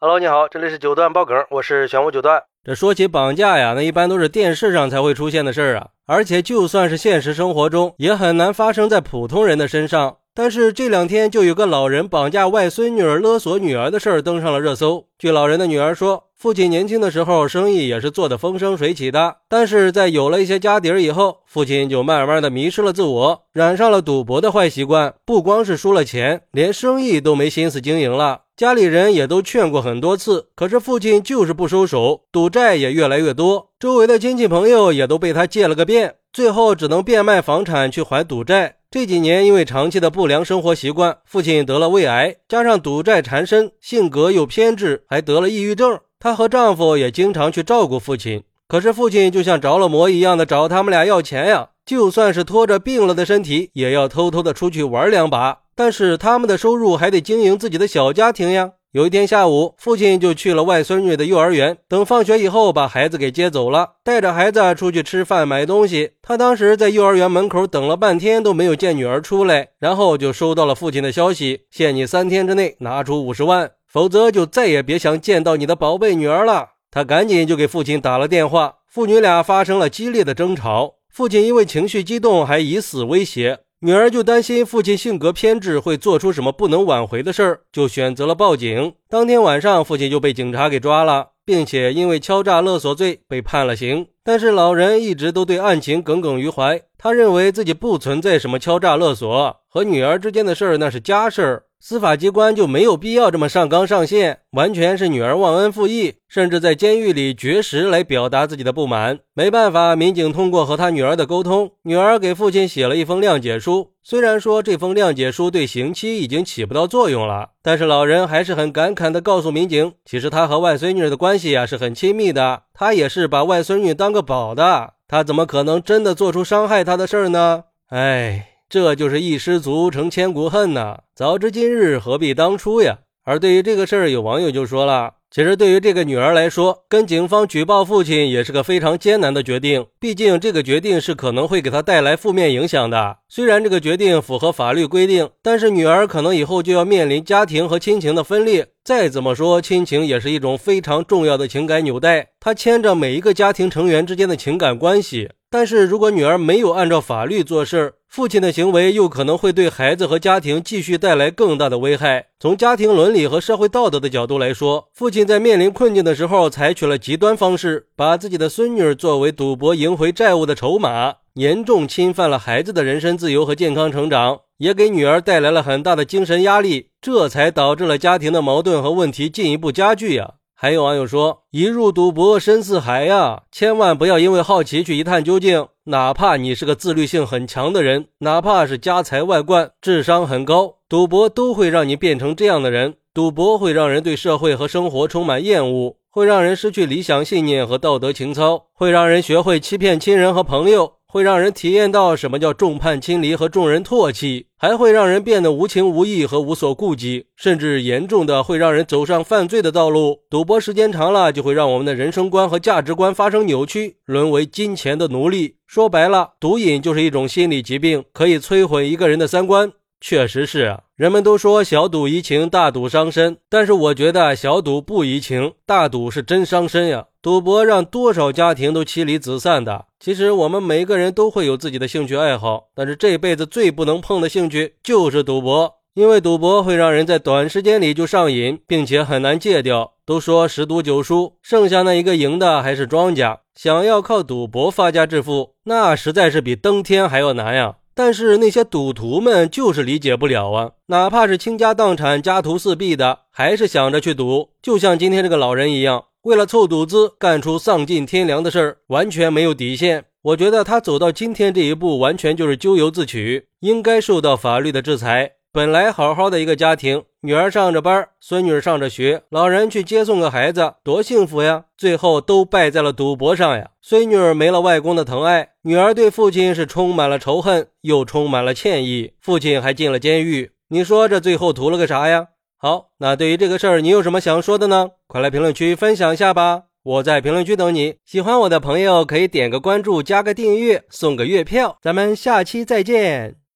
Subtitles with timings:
[0.00, 2.40] Hello，你好，这里是九段爆梗，我是玄武九段。
[2.62, 10.18] 这说起绑架呀，那一般都是电视上才会出现的事儿啊，而且就算是现实生活中，也很难发生在普通人的身上。
[10.32, 15.08] 但是这两天就有个老人绑架外孙女儿、勒索女儿的事儿登上了热搜。
[15.18, 28.42] 据老人的女儿说，父亲年轻的时候生意也是做得风生水起的，但是在有了一些家底儿以后，父亲就慢慢的迷失了自我，染上了赌博的坏习惯，不光是输了钱，连生意都没心思经营了。
[28.56, 38.76] 家里人也都劝过很多次，可是父亲就是不收手，赌债也越来越多，周围的亲戚朋友也都被他借了个遍，最后只能变卖房产去还赌债。
[38.92, 45.98] 这几年因为长期的不良生活习惯，父亲得了胃癌，加上赌债缠身，性格又偏执，还得了抑郁症。
[46.20, 55.58] 她和丈夫也经常去照顾父亲，可是父亲就像着了魔一样的找他们俩要钱呀，就算是拖着病了的身体，也要偷偷的出去玩两把。
[55.76, 58.72] 但是他们的收入还得经营自己的小家庭呀。
[58.92, 66.12] 有一天下午，父亲就去了外孙女的幼儿园，等放学以后，把孩子给接走了，带着孩子出去吃饭买东西。
[66.22, 76.70] 他当时在幼儿园门口等了半天都没有见女儿出来，然后就收到了父亲的消息：限你三天之内拿出五十万，否则就再也别想见到你的宝贝女儿了。
[76.90, 83.60] 他赶紧就给父亲打了电话，父女俩发生了激烈的争吵，父亲因为情绪激动，还以死威胁。
[83.80, 88.94] 女儿就担心父亲性格偏执会做出什么不能挽回的事儿，就选择了报警。
[89.08, 94.08] 当天晚上，父亲就被警察给抓了，并且因为敲诈勒索罪被判了刑。
[94.24, 101.62] 但是老人一直都对案情耿耿于怀，他认为自己不存在什么敲诈勒索，和女儿之间的事儿那是家事儿。
[101.80, 109.20] 司法机关就没有必要这么上纲上线，完全是女儿忘恩负义，甚至在监狱里绝食来表达自己的不满。
[109.32, 113.92] 没办法，民警通过和他女儿的沟通，女儿给父亲写了一封谅解书。
[114.02, 127.64] 虽然说这封谅解书对刑期已经起不到作用了，但是老人还是很感慨地告诉民警，其实他和外孙女的关系呀是很亲密的，他也是把外孙女当个宝的，他怎么可能真的做出伤害她的事儿呢？
[127.90, 128.57] 哎。
[128.70, 130.98] 这就是一失足成千古恨呐！
[131.14, 132.98] 早知今日，何必当初呀？
[133.24, 139.86] 而对于这个事儿，有网友就说了：其实对于这个女儿来说，跟警方举报父亲也是个非常艰难的决定。
[139.98, 143.16] 毕竟这个决定是可能会给她带来负面影响的。
[143.26, 148.66] 虽然这个决定符合法律规定，但是女儿可能以后就要面临家庭和亲情的分裂。
[148.84, 155.30] 再怎么说，亲情也是一种非常重要的情感纽带，它牵着每一个家庭成员之间的情感关系。
[155.50, 162.28] 但是如果女儿没有按照法律做事儿，父亲的行为又可能会对孩子和家庭继续带来更大的危害。
[162.40, 180.34] 从家庭伦理和社会道德的角度来说，父亲在面临困境的时候采取了极端方式，把自己的孙女作为赌博赢回债务的筹码，严重侵犯了孩子的人身自由和健康成长，也给女儿带来了很大的精神压力，这才导致了家庭的矛盾和问题进一步加剧呀。
[180.60, 185.68] 还有网友说：“一入赌博深似海呀，千万不要因为好奇去一探究竟。
[185.84, 192.96] 哪怕你是个自律性很强的人，哪怕是家财万贯、智商很高，赌博都会让你变成这样的人。
[193.14, 210.18] 赌博会让人对社会和生活充满厌恶，会让人失去理想信念和道德情操，会让人学会欺骗亲人和朋友。”会让人体验到什么叫众叛亲离和众人唾弃，还会让人变得无情无义和无所顾忌，甚至严重的会让人走上犯罪的道路。
[210.28, 215.54] 赌博时间长了，就会让我们的人生观和价值观发生扭曲，沦为金钱的奴隶。
[215.66, 219.72] 说白了，毒瘾就是一种心理疾病，可以摧毁一个人的三观。
[220.00, 227.06] 确实是啊，人们都说小赌怡情，大赌伤身，但是我觉得小赌不怡情，大赌是真伤身呀。
[227.20, 229.86] 赌博让多少家庭都妻离子散的。
[229.98, 239.94] 其实我们每个人都会有自己的兴趣爱好，但是这辈子最不能碰的兴趣就是赌博，因为赌博会让人在短时间里就上瘾，并且很难戒掉。
[240.06, 243.40] 都说十赌九输，剩下那一个赢的还是庄家。
[243.54, 247.74] 想要靠赌博发家致富，那实在是比登天还要难呀。
[247.98, 254.50] 但是那些赌徒们就是理解不了啊，哪怕是倾家荡产、家徒四壁的，还是想着去赌。
[254.62, 260.04] 就像今天这个老人一样，为了凑赌资，干出丧尽天良的事儿，完全没有底线。
[260.22, 265.32] 我觉得他走到今天这一步，完全就是咎由自取，应该受到法律的制裁。
[265.50, 271.64] 本来好好的一个家庭，女儿上着班，孙女上着学，老人去接送个孩子，多幸福呀！
[271.76, 273.70] 最后都败在了赌博上呀。
[273.80, 279.14] 孙女儿没了外公的疼爱，女儿对父亲是充满了仇恨，又充满了歉意。
[279.20, 282.28] 父亲还进了监狱，你说这最后图了个啥呀？
[282.58, 284.90] 好，那对于这个事儿，你有什么想说的呢？
[285.06, 286.64] 快来评论区分享一下吧！
[286.82, 287.96] 我在评论区等你。
[288.04, 291.78] 喜欢我的朋友可以点个关注，加个订阅，送个月票。
[291.82, 293.38] 咱们下期再见。